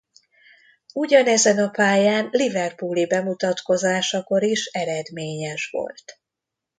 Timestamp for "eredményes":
4.65-5.69